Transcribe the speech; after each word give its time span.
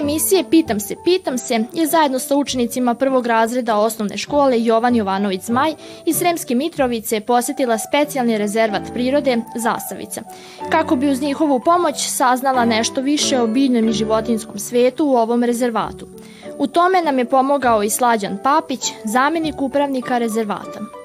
Emisije 0.00 0.44
Pitam 0.50 0.80
se, 0.80 0.96
pitam 1.04 1.38
se 1.38 1.64
je 1.72 1.86
zajedno 1.86 2.18
sa 2.18 2.36
učenicima 2.36 2.94
prvog 2.94 3.26
razreda 3.26 3.76
osnovne 3.76 4.16
škole 4.16 4.64
Jovan 4.64 4.96
Jovanović 4.96 5.42
Zmaj 5.42 5.74
iz 6.06 6.16
Sremske 6.16 6.54
Mitrovice 6.54 7.20
posetila 7.20 7.78
specijalni 7.78 8.38
rezervat 8.38 8.82
prirode 8.94 9.38
Zasavica, 9.56 10.22
kako 10.70 10.96
bi 10.96 11.10
uz 11.10 11.20
njihovu 11.22 11.60
pomoć 11.60 11.94
saznala 12.08 12.64
nešto 12.64 13.00
više 13.00 13.40
o 13.40 13.46
biljnom 13.46 13.88
i 13.88 13.92
životinskom 13.92 14.58
svetu 14.58 15.06
u 15.06 15.16
ovom 15.16 15.44
rezervatu. 15.44 16.06
U 16.58 16.66
tome 16.66 17.02
nam 17.02 17.18
je 17.18 17.24
pomogao 17.24 17.82
i 17.82 17.90
Slađan 17.90 18.38
Papić, 18.42 18.92
zamenik 19.04 19.60
upravnika 19.60 20.18
rezervata. 20.18 20.99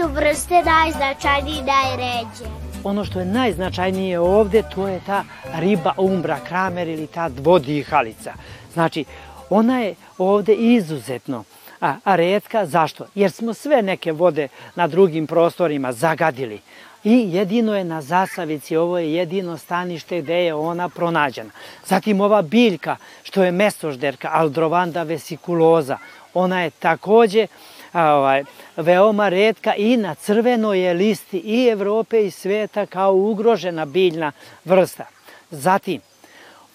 Su 0.00 0.08
vrste 0.08 0.62
najznačajnije 0.62 1.58
i 1.58 1.62
najređe? 1.62 2.44
Ono 2.84 3.04
što 3.04 3.20
je 3.20 3.26
najznačajnije 3.26 4.20
ovde, 4.20 4.62
to 4.74 4.88
je 4.88 5.00
ta 5.06 5.24
riba 5.54 5.94
umbra 5.96 6.38
kramer 6.48 6.88
ili 6.88 7.06
ta 7.06 7.28
dvodihalica. 7.28 8.32
Znači, 8.72 9.04
ona 9.50 9.80
je 9.80 9.94
ovde 10.18 10.54
izuzetno 10.54 11.44
a, 11.80 11.94
a 12.04 12.16
redka. 12.16 12.66
Zašto? 12.66 13.06
Jer 13.14 13.30
smo 13.30 13.54
sve 13.54 13.82
neke 13.82 14.12
vode 14.12 14.48
na 14.74 14.86
drugim 14.86 15.26
prostorima 15.26 15.92
zagadili. 15.92 16.60
I 17.04 17.24
jedino 17.32 17.76
je 17.76 17.84
na 17.84 18.02
Zasavici, 18.02 18.76
ovo 18.76 18.98
je 18.98 19.14
jedino 19.14 19.56
stanište 19.56 20.22
gde 20.22 20.44
je 20.44 20.54
ona 20.54 20.88
pronađena. 20.88 21.50
Zatim 21.86 22.20
ova 22.20 22.42
biljka, 22.42 22.96
što 23.22 23.44
je 23.44 23.52
mesožderka, 23.52 24.30
Aldrovanda 24.32 25.02
vesikuloza, 25.02 25.98
ona 26.34 26.62
je 26.62 26.70
takođe 26.70 27.46
ovaj, 27.92 28.44
veoma 28.76 29.28
redka 29.28 29.74
i 29.74 29.96
na 29.96 30.14
crvenoj 30.14 30.80
je 30.80 30.94
listi 30.94 31.38
i 31.38 31.68
Evrope 31.68 32.26
i 32.26 32.30
sveta 32.30 32.86
kao 32.86 33.14
ugrožena 33.14 33.84
biljna 33.84 34.32
vrsta. 34.64 35.04
Zatim, 35.50 36.00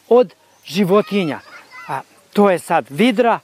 od 0.10 0.34
životinja, 0.66 1.40
a, 1.88 2.02
to 2.34 2.50
je 2.50 2.60
sad 2.60 2.86
vidra 2.90 3.40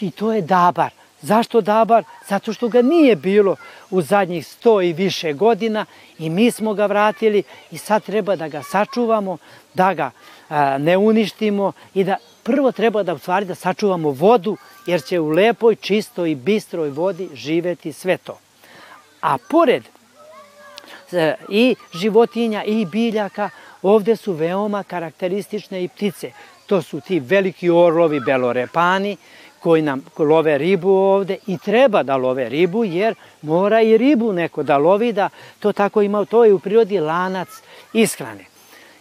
i 0.00 0.10
to 0.10 0.32
je 0.32 0.42
dabar. 0.42 0.90
Zašto 1.20 1.60
dabar? 1.60 2.04
Zato 2.28 2.52
što 2.52 2.68
ga 2.68 2.82
nije 2.82 3.16
bilo 3.16 3.56
u 3.90 4.02
zadnjih 4.02 4.46
sto 4.46 4.82
i 4.82 4.92
više 4.92 5.32
godina 5.32 5.86
i 6.18 6.30
mi 6.30 6.50
smo 6.50 6.74
ga 6.74 6.86
vratili 6.86 7.42
i 7.70 7.78
sad 7.78 8.02
treba 8.02 8.36
da 8.36 8.48
ga 8.48 8.62
sačuvamo, 8.62 9.38
da 9.74 9.94
ga 9.94 10.10
a, 10.48 10.78
ne 10.78 10.96
uništimo 10.96 11.72
i 11.94 12.04
da 12.04 12.16
prvo 12.44 12.72
treba 12.72 13.02
da 13.02 13.14
u 13.14 13.18
stvari 13.18 13.46
da 13.46 13.54
sačuvamo 13.54 14.10
vodu 14.10 14.56
jer 14.86 15.02
će 15.02 15.20
u 15.20 15.28
lepoj, 15.28 15.74
čistoj 15.74 16.30
i 16.30 16.34
bistroj 16.34 16.90
vodi 16.90 17.28
živeti 17.34 17.92
sve 17.92 18.16
to. 18.16 18.38
A 19.20 19.38
pored 19.50 19.82
e, 21.12 21.34
i 21.48 21.74
životinja 21.94 22.64
i 22.64 22.84
biljaka, 22.84 23.50
ovde 23.82 24.16
su 24.16 24.32
veoma 24.32 24.82
karakteristične 24.82 25.84
i 25.84 25.88
ptice. 25.88 26.32
To 26.66 26.82
su 26.82 27.00
ti 27.00 27.20
veliki 27.20 27.70
orlovi 27.70 28.20
belorepani 28.20 29.16
koji 29.60 29.82
nam 29.82 30.04
love 30.18 30.58
ribu 30.58 30.90
ovde 30.90 31.36
i 31.46 31.58
treba 31.58 32.02
da 32.02 32.16
love 32.16 32.48
ribu 32.48 32.84
jer 32.84 33.14
mora 33.42 33.82
i 33.82 33.98
ribu 33.98 34.32
neko 34.32 34.62
da 34.62 34.76
lovi 34.76 35.12
da 35.12 35.28
to 35.60 35.72
tako 35.72 36.02
ima, 36.02 36.24
to 36.24 36.44
je 36.44 36.54
u 36.54 36.58
prirodi 36.58 37.00
lanac 37.00 37.48
ishrane. 37.92 38.44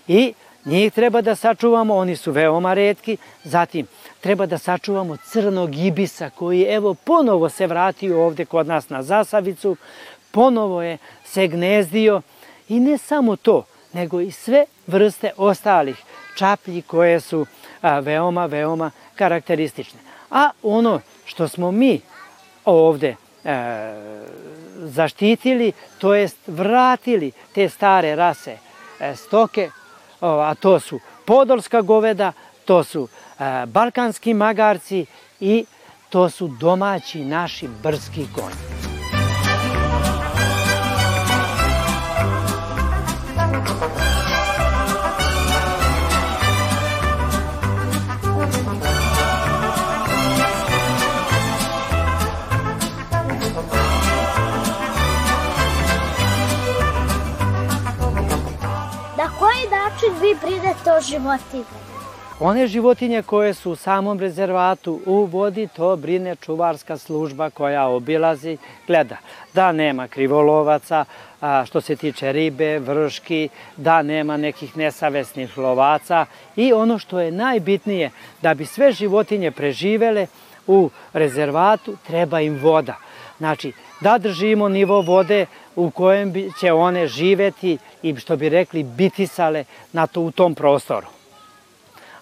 I 0.08 0.34
njih 0.66 0.94
treba 0.94 1.22
da 1.22 1.36
sačuvamo, 1.36 1.96
oni 1.96 2.16
su 2.16 2.32
veoma 2.32 2.74
redki. 2.74 3.18
Zatim, 3.44 3.88
treba 4.22 4.46
da 4.46 4.58
sačuvamo 4.58 5.18
crnog 5.18 5.76
ibisa 5.76 6.30
koji 6.30 6.62
evo 6.62 6.94
ponovo 6.94 7.50
se 7.50 7.68
vratio 7.68 8.26
ovde 8.26 8.46
kod 8.46 8.68
nas 8.68 8.90
na 8.90 9.04
Zasavicu, 9.04 9.78
ponovo 10.32 10.82
je 10.82 10.98
se 11.26 11.48
gnezdio 11.48 12.22
i 12.70 12.80
ne 12.80 12.98
samo 12.98 13.36
to, 13.36 13.66
nego 13.94 14.22
i 14.22 14.32
sve 14.32 14.66
vrste 14.88 15.32
ostalih 15.38 15.98
čaplji 16.36 16.82
koje 16.82 17.20
su 17.20 17.46
a, 17.82 18.00
veoma, 18.00 18.46
veoma 18.46 18.92
karakteristične. 19.16 20.00
A 20.32 20.50
ono 20.64 21.02
što 21.26 21.48
smo 21.48 21.72
mi 21.72 22.02
ovde 22.66 23.16
e, 23.44 23.56
zaštitili, 24.78 25.72
to 25.98 26.14
jest 26.14 26.38
vratili 26.48 27.32
te 27.56 27.70
stare 27.70 28.16
rase 28.16 28.58
e, 29.00 29.16
stoke, 29.16 29.70
a 30.28 30.56
to 30.56 30.80
su 30.80 31.00
podolska 31.26 31.82
goveda, 31.82 32.34
to 32.66 32.84
su 32.84 33.08
e, 33.40 33.66
balkanski 33.66 34.34
magarci 34.34 35.06
i 35.40 35.66
to 36.10 36.30
su 36.30 36.48
domaći 36.48 37.26
naši 37.26 37.68
brski 37.84 38.28
konji. 38.36 38.73
Životinjama? 61.10 61.94
One 62.40 62.68
životinje 62.68 63.22
koje 63.22 63.54
su 63.54 63.72
u 63.72 63.76
samom 63.76 64.20
rezervatu 64.20 65.00
u 65.06 65.26
vodi, 65.26 65.68
to 65.76 65.96
brine 65.96 66.36
čuvarska 66.36 66.98
služba 66.98 67.50
koja 67.50 67.88
obilazi, 67.88 68.58
gleda 68.88 69.18
da 69.54 69.72
nema 69.72 70.08
krivolovaca, 70.08 71.06
što 71.66 71.82
se 71.82 71.96
tiče 71.96 72.32
ribe, 72.32 72.80
vrški, 72.80 73.50
da 73.78 74.02
nema 74.02 74.38
nekih 74.38 74.78
nesavesnih 74.78 75.58
lovaca 75.58 76.26
i 76.56 76.74
ono 76.74 77.00
što 77.00 77.20
je 77.20 77.32
najbitnije, 77.32 78.12
da 78.42 78.54
bi 78.54 78.66
sve 78.66 78.92
životinje 78.92 79.52
preživele 79.52 80.28
u 80.68 80.90
rezervatu, 81.14 81.98
treba 82.08 82.42
im 82.42 82.60
voda. 82.62 82.96
Znači, 83.38 83.72
da 84.02 84.18
držimo 84.18 84.70
nivo 84.70 85.02
vode 85.02 85.46
u 85.76 85.92
kojem 85.92 86.34
će 86.60 86.74
one 86.74 87.08
živeti 87.08 87.78
i 88.02 88.16
što 88.16 88.36
bi 88.36 88.50
rekli 88.50 88.84
bitisale 88.84 89.64
na 89.92 90.08
to, 90.08 90.22
u 90.22 90.32
tom 90.32 90.56
prostoru. 90.56 91.08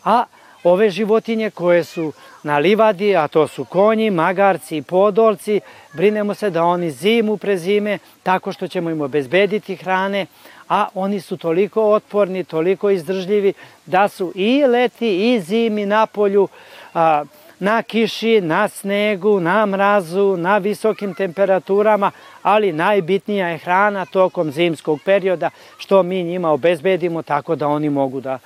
A 0.04 0.24
ove 0.64 0.90
životinje 0.90 1.50
koje 1.50 1.84
su 1.84 2.14
na 2.44 2.58
livadi, 2.58 3.16
a 3.16 3.28
to 3.28 3.48
su 3.48 3.66
konji, 3.66 4.10
magarci 4.10 4.78
i 4.78 4.82
podolci, 4.82 5.60
brinemo 5.94 6.34
se 6.34 6.50
da 6.50 6.64
oni 6.64 6.92
zimu 6.92 7.38
prezime 7.38 8.00
tako 8.24 8.52
što 8.52 8.68
ćemo 8.68 8.90
im 8.90 9.02
obezbediti 9.02 9.76
hrane, 9.76 10.26
a 10.70 10.88
oni 10.96 11.22
su 11.22 11.38
toliko 11.38 11.92
otporni, 11.92 12.44
toliko 12.44 12.90
izdržljivi 12.90 13.54
da 13.86 14.08
su 14.08 14.32
i 14.36 14.66
leti 14.66 15.34
i 15.34 15.40
zimi 15.40 15.86
na 15.86 16.06
polju, 16.06 16.48
a, 16.94 17.24
na 17.62 17.84
kiši, 17.84 18.42
na 18.42 18.68
snegu, 18.68 19.40
na 19.40 19.66
mrazu, 19.66 20.38
na 20.38 20.58
visokim 20.58 21.14
temperaturama, 21.14 22.12
ali 22.44 22.72
najbitnija 22.72 23.48
je 23.48 23.58
hrana 23.58 24.06
tokom 24.06 24.52
zimskog 24.52 25.00
perioda, 25.06 25.50
što 25.78 26.04
mi 26.04 26.24
njima 26.24 26.52
obezbedimo 26.52 27.22
tako 27.22 27.56
da 27.56 27.68
oni 27.68 27.90
mogu 27.90 28.22
da, 28.22 28.40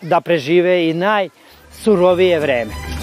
da 0.00 0.20
prežive 0.20 0.88
i 0.88 0.94
najsurovije 0.94 2.40
vreme. 2.40 2.99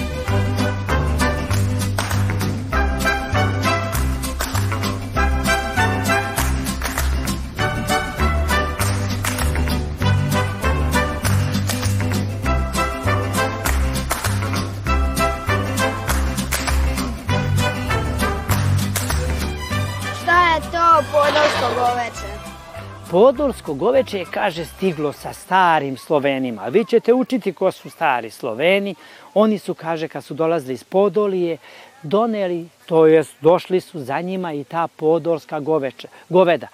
Podolsko 23.17 23.73
goveče 23.73 24.19
je, 24.19 24.25
kaže, 24.31 24.65
stiglo 24.65 25.13
sa 25.13 25.33
starim 25.33 25.97
Slovenima. 25.97 26.67
Vi 26.67 26.85
ćete 26.85 27.13
učiti 27.13 27.53
ko 27.53 27.71
su 27.71 27.89
stari 27.89 28.29
Sloveni. 28.29 28.95
Oni 29.33 29.57
su, 29.59 29.73
kaže, 29.73 30.07
kad 30.07 30.23
su 30.23 30.33
dolazili 30.33 30.73
iz 30.73 30.83
Podolije, 30.83 31.57
doneli, 32.03 32.67
to 32.85 33.05
jest 33.05 33.33
došli 33.41 33.81
su 33.81 33.99
za 33.99 34.21
njima 34.21 34.53
i 34.53 34.63
ta 34.63 34.87
podolska 34.87 35.59
goveče, 35.59 36.07
goveda. 36.29 36.67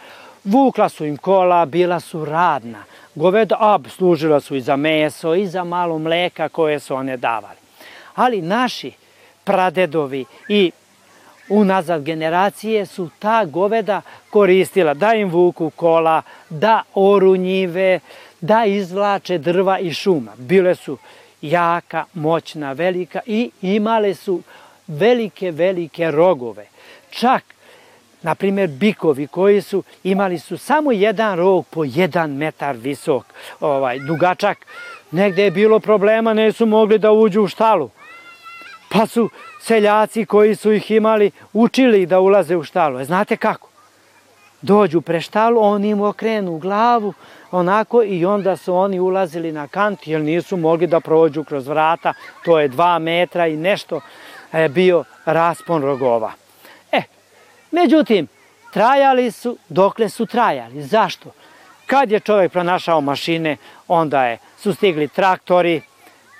Vukla 0.43 0.89
su 0.89 1.05
im 1.05 1.17
kola, 1.17 1.65
bila 1.65 1.99
su 1.99 2.25
radna. 2.25 2.83
Goveda, 3.15 3.55
a, 3.59 3.79
služila 3.89 4.39
su 4.39 4.55
i 4.55 4.61
za 4.61 4.75
meso 4.75 5.35
i 5.35 5.47
za 5.47 5.63
malo 5.63 5.99
mleka 5.99 6.49
koje 6.49 6.79
su 6.79 6.95
one 6.95 7.17
davali. 7.17 7.59
Ali 8.15 8.41
naši 8.41 8.91
pradedovi 9.43 10.25
i 10.49 10.71
unazad 11.49 12.03
generacije 12.03 12.85
su 12.85 13.09
ta 13.19 13.45
goveda 13.45 14.01
koristila 14.29 14.93
da 14.93 15.13
im 15.13 15.29
vuku 15.29 15.69
kola, 15.69 16.21
da 16.49 16.83
oru 16.93 17.35
njive, 17.35 17.99
da 18.41 18.65
izvlače 18.65 19.37
drva 19.37 19.79
i 19.79 19.93
šuma. 19.93 20.31
Bile 20.37 20.75
su 20.75 20.97
jaka, 21.41 22.05
moćna, 22.13 22.73
velika 22.73 23.19
i 23.25 23.51
imale 23.61 24.13
su 24.13 24.41
velike, 24.87 25.51
velike 25.51 26.11
rogove. 26.11 26.65
Čak, 27.09 27.43
na 28.21 28.35
primjer, 28.35 28.69
bikovi 28.69 29.27
koji 29.27 29.61
su 29.61 29.83
imali 30.03 30.39
su 30.39 30.57
samo 30.57 30.91
jedan 30.91 31.37
rog 31.37 31.65
po 31.69 31.83
jedan 31.83 32.31
metar 32.31 32.75
visok, 32.75 33.25
ovaj, 33.59 33.99
dugačak, 33.99 34.57
negde 35.11 35.43
je 35.43 35.51
bilo 35.51 35.79
problema, 35.79 36.33
ne 36.33 36.51
su 36.51 36.65
mogli 36.65 36.99
da 36.99 37.11
uđu 37.11 37.41
u 37.41 37.47
štalu. 37.47 37.89
Pa 38.89 39.05
su 39.07 39.29
seljaci 39.61 40.25
koji 40.25 40.55
su 40.55 40.71
ih 40.71 40.91
imali 40.91 41.31
učili 41.53 42.05
da 42.05 42.19
ulaze 42.19 42.55
u 42.55 42.63
štalu. 42.63 42.99
E, 42.99 43.05
znate 43.05 43.37
kako? 43.37 43.72
Dođu 44.63 45.01
pre 45.01 45.21
štalu, 45.21 45.61
oni 45.61 45.89
im 45.89 46.01
okrenu 46.01 46.57
glavu, 46.57 47.13
onako 47.51 48.03
i 48.03 48.25
onda 48.25 48.57
su 48.57 48.75
oni 48.75 48.99
ulazili 48.99 49.51
na 49.51 49.67
kant 49.67 50.07
jer 50.07 50.21
nisu 50.21 50.57
mogli 50.57 50.87
da 50.87 50.99
prođu 50.99 51.43
kroz 51.43 51.67
vrata, 51.67 52.13
to 52.45 52.59
je 52.59 52.67
dva 52.67 52.99
metra 52.99 53.47
i 53.47 53.57
nešto 53.57 54.01
je 54.53 54.69
bio 54.69 55.03
raspon 55.25 55.81
rogova. 55.81 56.31
E, 56.91 57.01
međutim, 57.71 58.27
trajali 58.73 59.31
su 59.31 59.57
dokle 59.69 60.09
su 60.09 60.25
trajali. 60.25 60.83
Zašto? 60.83 61.31
Kad 61.85 62.11
je 62.11 62.19
čovjek 62.19 62.51
pronašao 62.51 63.01
mašine, 63.01 63.57
onda 63.87 64.25
je, 64.25 64.37
su 64.57 64.73
stigli 64.73 65.07
traktori, 65.07 65.81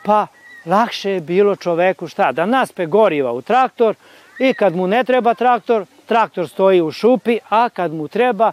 pa 0.06 0.28
lakše 0.66 1.12
je 1.12 1.22
bilo 1.22 1.56
čoveku 1.56 2.08
šta? 2.08 2.32
Da 2.32 2.46
naspe 2.46 2.86
goriva 2.86 3.32
u 3.32 3.42
traktor 3.42 3.96
i 4.40 4.54
kad 4.54 4.76
mu 4.76 4.88
ne 4.88 5.04
treba 5.04 5.34
traktor, 5.34 5.86
traktor 6.06 6.50
stoji 6.50 6.82
u 6.82 6.92
šupi, 6.92 7.40
a 7.50 7.70
kad 7.70 7.94
mu 7.94 8.08
treba, 8.08 8.52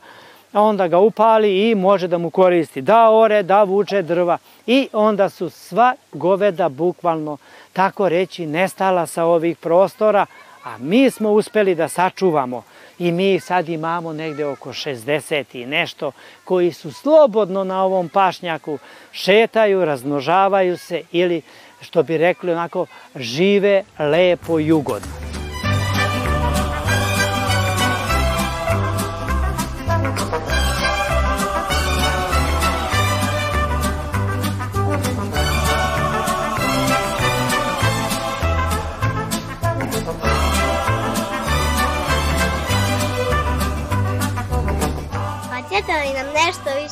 onda 0.53 0.89
ga 0.89 0.99
upali 0.99 1.71
i 1.71 1.75
može 1.75 2.09
da 2.09 2.19
mu 2.19 2.31
koristi. 2.31 2.83
Da 2.83 3.11
ore, 3.11 3.43
da 3.43 3.63
vuče 3.63 4.03
drva. 4.03 4.39
I 4.67 4.89
onda 4.93 5.29
su 5.29 5.51
sva 5.51 5.95
goveda 6.13 6.69
bukvalno 6.69 7.37
tako 7.73 8.09
reći 8.09 8.47
nestala 8.47 9.07
sa 9.07 9.25
ovih 9.25 9.59
prostora, 9.59 10.27
a 10.65 10.79
mi 10.79 11.11
smo 11.11 11.31
uspeli 11.31 11.75
da 11.75 11.89
sačuvamo. 11.89 12.63
I 12.99 13.13
mi 13.13 13.41
sad 13.41 13.69
imamo 13.69 14.13
negde 14.13 14.45
oko 14.45 14.73
60 14.73 15.45
i 15.53 15.67
nešto 15.67 16.13
koji 16.45 16.73
su 16.73 16.93
slobodno 16.93 17.65
na 17.65 17.85
ovom 17.85 18.09
pašnjaku, 18.09 18.79
šetaju, 19.13 19.85
razmnožavaju 19.85 20.77
se 20.77 21.03
ili 21.13 21.43
što 21.81 22.03
bi 22.03 22.19
rekli 22.19 22.53
onako 22.53 22.87
žive 23.17 23.85
lepo 23.99 24.61
i 24.61 24.73
ugodno. 24.73 25.40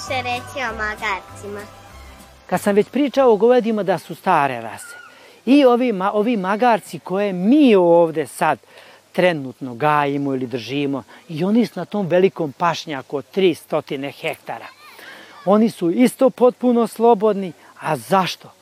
Više 0.08 0.22
reći 0.22 0.64
o 0.70 0.76
magarcima? 0.76 1.60
Kad 2.46 2.60
sam 2.60 2.75
već 2.75 2.88
pričao 2.88 3.32
o 3.32 3.37
govedima 3.37 3.82
da 3.82 3.99
su 3.99 4.14
stare 4.14 4.60
rase, 4.60 4.96
i 5.46 5.64
ovi, 5.64 5.93
ma, 5.93 6.12
ovi 6.12 6.37
magarci 6.37 6.99
koje 6.99 7.32
mi 7.32 7.75
ovde 7.75 8.26
sad 8.26 8.58
trenutno 9.12 9.75
gajimo 9.75 10.34
ili 10.34 10.46
držimo, 10.46 11.02
i 11.28 11.44
oni 11.44 11.66
su 11.66 11.81
na 11.81 11.84
tom 11.84 12.06
velikom 12.06 12.52
pašnjaku 12.52 13.16
od 13.16 13.25
300 13.34 14.12
hektara. 14.20 14.66
Oni 15.44 15.70
su 15.70 15.90
isto 15.90 16.31
potpuno 16.31 16.87
slobodni, 16.87 17.52
a 17.81 17.96
zašto? 17.96 18.52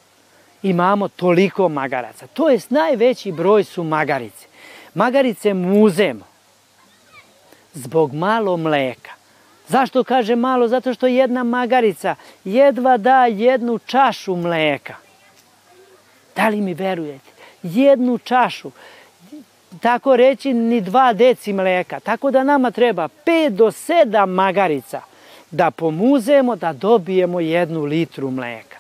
Imamo 0.63 1.09
toliko 1.09 1.69
magaraca. 1.69 2.27
To 2.27 2.51
je 2.51 2.61
najveći 2.71 3.33
broj 3.33 3.65
su 3.65 3.85
magarice. 3.85 4.47
Magarice 4.95 5.55
muzemo 5.55 6.25
zbog 7.75 8.15
malo 8.15 8.57
mleka. 8.57 9.16
Zašto 9.69 10.05
kaže 10.05 10.37
malo? 10.37 10.69
Zato 10.69 10.95
što 10.95 11.07
jedna 11.07 11.45
magarica 11.45 12.15
jedva 12.45 12.97
da 12.97 13.27
jednu 13.27 13.79
čašu 13.79 14.37
mleka. 14.37 14.95
Da 16.37 16.49
li 16.49 16.61
mi 16.61 16.75
verujete? 16.75 17.31
Jednu 17.63 18.19
čašu. 18.19 18.71
Tako 19.81 20.17
reći 20.17 20.55
ni 20.55 20.81
dva 20.81 21.13
deci 21.13 21.53
mleka. 21.53 22.01
Tako 22.01 22.31
da 22.31 22.45
nama 22.45 22.71
treba 22.71 23.09
5 23.27 23.49
do 23.49 23.67
7 23.67 24.27
magarica 24.27 25.01
da 25.51 25.71
pomuzemo 25.71 26.57
da 26.57 26.73
dobijemo 26.73 27.41
jednu 27.41 27.85
litru 27.85 28.31
mleka. 28.31 28.77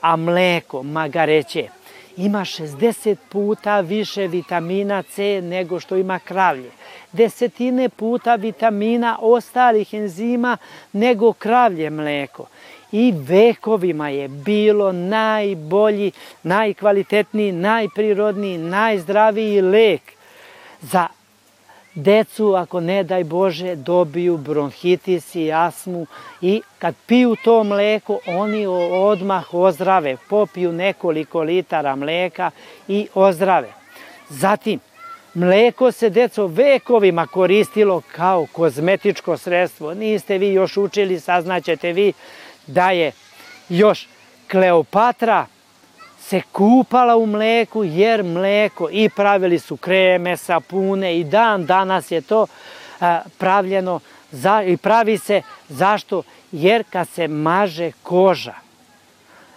A 0.00 0.16
mleko, 0.16 0.82
magareće, 0.82 1.68
ima 2.16 2.40
60 2.40 3.16
puta 3.28 3.80
više 3.80 4.26
vitamina 4.26 5.02
C 5.02 5.40
nego 5.42 5.80
što 5.80 5.96
ima 5.96 6.18
kravlje 6.18 6.70
desetine 7.12 7.88
puta 7.88 8.34
vitamina 8.34 9.18
ostalih 9.20 9.94
enzima 9.94 10.56
nego 10.92 11.32
kravlje 11.32 11.90
mleko. 11.90 12.46
I 12.92 13.14
vekovima 13.16 14.08
je 14.08 14.28
bilo 14.28 14.92
najbolji, 14.92 16.12
najkvalitetniji, 16.42 17.52
najprirodniji, 17.52 18.58
najzdraviji 18.58 19.60
lek 19.60 20.02
za 20.80 21.06
decu, 21.94 22.54
ako 22.54 22.80
ne 22.80 23.04
daj 23.04 23.24
Bože, 23.24 23.76
dobiju 23.76 24.36
bronhitis 24.36 25.34
i 25.34 25.52
asmu 25.52 26.06
i 26.40 26.62
kad 26.78 26.94
piju 27.06 27.36
to 27.44 27.64
mleko, 27.64 28.18
oni 28.26 28.66
odmah 28.90 29.54
ozdrave, 29.54 30.16
popiju 30.28 30.72
nekoliko 30.72 31.40
litara 31.40 31.96
mleka 31.96 32.50
i 32.88 33.08
ozdrave. 33.14 33.72
Zatim, 34.28 34.80
Mleko 35.34 35.92
se, 35.92 36.10
deco, 36.10 36.46
vekovima 36.46 37.26
koristilo 37.26 38.02
kao 38.12 38.46
kozmetičko 38.52 39.36
sredstvo. 39.36 39.94
Niste 39.94 40.38
vi 40.38 40.52
još 40.52 40.76
učili, 40.76 41.20
saznaćete 41.20 41.92
vi 41.92 42.12
da 42.66 42.90
je 42.90 43.12
još 43.68 44.08
Kleopatra 44.50 45.46
se 46.20 46.42
kupala 46.52 47.16
u 47.16 47.26
mleku 47.26 47.84
jer 47.84 48.24
mleko 48.24 48.88
i 48.90 49.08
pravili 49.08 49.58
su 49.58 49.76
kreme, 49.76 50.36
sapune 50.36 51.18
i 51.18 51.24
dan 51.24 51.66
danas 51.66 52.10
je 52.10 52.20
to 52.20 52.46
pravljeno 53.38 54.00
za, 54.30 54.62
i 54.62 54.76
pravi 54.76 55.18
se 55.18 55.42
zašto? 55.68 56.22
Jer 56.52 56.84
kad 56.90 57.08
se 57.08 57.28
maže 57.28 57.92
koža 58.02 58.54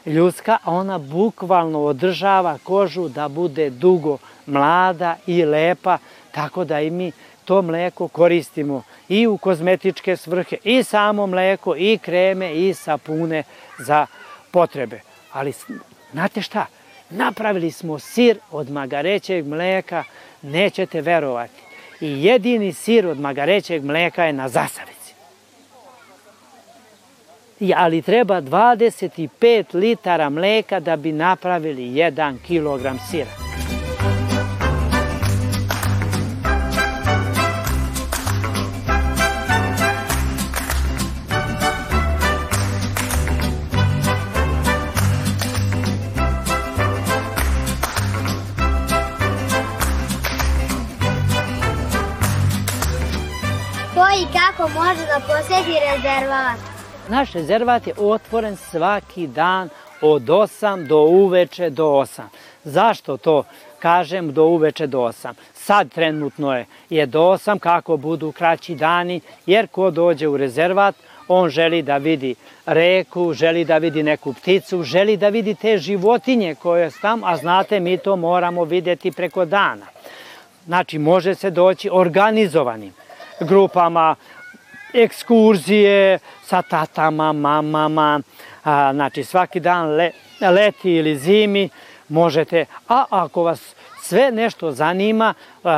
ljudska, 0.06 0.58
ona 0.66 0.98
bukvalno 0.98 1.84
održava 1.84 2.58
kožu 2.64 3.10
da 3.10 3.28
bude 3.28 3.70
dugo 3.70 4.18
mlada 4.46 5.16
i 5.28 5.46
lepa, 5.46 5.98
tako 6.32 6.66
da 6.66 6.82
i 6.82 6.90
mi 6.90 7.12
to 7.46 7.62
mleko 7.62 8.08
koristimo 8.08 8.84
i 9.10 9.28
u 9.28 9.38
kozmetičke 9.38 10.18
svrhe, 10.18 10.58
i 10.64 10.84
samo 10.84 11.28
mleko, 11.28 11.76
i 11.78 11.98
kreme, 11.98 12.56
i 12.56 12.74
sapune 12.74 13.44
za 13.80 14.06
potrebe. 14.52 15.02
Ali, 15.32 15.54
znate 16.14 16.42
šta? 16.42 16.66
Napravili 17.10 17.72
smo 17.72 18.00
sir 18.00 18.38
od 18.52 18.70
magarećeg 18.70 19.48
mleka, 19.48 20.04
nećete 20.42 21.02
verovati. 21.02 21.62
I 22.02 22.24
jedini 22.24 22.74
sir 22.74 23.08
od 23.08 23.20
magarećeg 23.20 23.84
mleka 23.84 24.24
je 24.24 24.34
na 24.34 24.50
zasavici. 24.50 25.14
Ali 27.76 28.02
treba 28.02 28.42
25 28.42 29.76
litara 29.76 30.30
mleka 30.30 30.80
da 30.80 30.96
bi 30.96 31.12
napravili 31.12 31.84
1 31.84 32.38
kilogram 32.48 33.00
sira. 33.12 33.32
Posjeti 55.74 55.96
rezervat? 55.96 56.58
Naš 57.10 57.32
rezervat 57.32 57.88
je 57.88 57.94
otvoren 57.98 58.56
svaki 58.56 59.28
dan 59.28 59.70
od 60.02 60.22
8 60.22 60.88
do 60.88 60.98
uveče 60.98 61.70
do 61.70 61.86
8. 61.86 62.22
Zašto 62.64 63.18
to 63.18 63.44
kažem 63.80 64.34
do 64.34 64.44
uveče 64.44 64.88
do 64.88 65.00
8? 65.00 65.34
Sad 65.54 65.92
trenutno 65.92 66.58
je, 66.58 66.66
je 66.90 67.06
do 67.06 67.22
8 67.22 67.60
kako 67.60 67.98
budu 67.98 68.32
kraći 68.32 68.76
dani, 68.76 69.22
jer 69.46 69.68
ko 69.68 69.92
dođe 69.92 70.28
u 70.28 70.38
rezervat, 70.38 70.96
on 71.28 71.50
želi 71.50 71.82
da 71.82 71.98
vidi 71.98 72.36
reku, 72.66 73.34
želi 73.34 73.66
da 73.66 73.78
vidi 73.78 74.04
neku 74.04 74.34
pticu, 74.34 74.84
želi 74.84 75.18
da 75.18 75.30
vidi 75.30 75.56
te 75.56 75.78
životinje 75.78 76.56
koje 76.56 76.92
su 76.92 77.02
tam, 77.02 77.24
a 77.24 77.38
znate 77.38 77.80
mi 77.80 77.98
to 77.98 78.16
moramo 78.16 78.64
videti 78.64 79.12
preko 79.12 79.46
dana. 79.46 79.86
Znači 80.66 80.98
može 80.98 81.36
se 81.36 81.50
doći 81.50 81.90
organizovanim 81.92 82.94
grupama, 83.40 84.16
ekskurzije 84.94 86.20
sa 86.44 86.62
tatama, 86.62 87.34
mamama, 87.34 88.22
a, 88.64 88.94
znači 88.94 89.24
svaki 89.24 89.60
dan 89.60 89.90
le, 89.90 90.12
leti 90.42 90.92
ili 90.92 91.18
zimi, 91.18 91.70
možete, 92.10 92.66
a 92.90 93.06
ako 93.10 93.44
vas 93.44 93.76
sve 94.02 94.32
nešto 94.32 94.72
zanima 94.72 95.34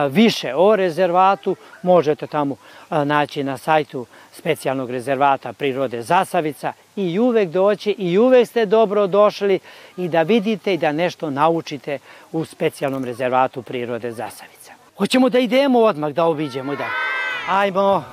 više 0.09 0.55
o 0.55 0.75
rezervatu, 0.75 1.55
možete 1.81 2.27
tamo 2.27 2.55
naći 2.89 3.43
na 3.43 3.57
sajtu 3.57 4.05
specijalnog 4.31 4.91
rezervata 4.91 5.53
prirode 5.53 6.01
Zasavica 6.01 6.73
i 6.95 7.19
uvek 7.19 7.49
doći 7.49 7.91
i 7.91 8.17
uvek 8.17 8.47
ste 8.47 8.65
dobro 8.65 9.07
došli 9.07 9.59
i 9.97 10.07
da 10.07 10.21
vidite 10.21 10.73
i 10.73 10.77
da 10.77 10.91
nešto 10.91 11.29
naučite 11.29 11.99
u 12.31 12.45
specijalnom 12.45 13.05
rezervatu 13.05 13.61
prirode 13.61 14.11
Zasavica. 14.11 14.73
Hoćemo 14.97 15.29
da 15.29 15.39
idemo 15.39 15.79
odmah 15.79 16.11
da 16.11 16.25
obiđemo 16.25 16.75
da. 16.75 16.89
Ajmo. 17.49 18.03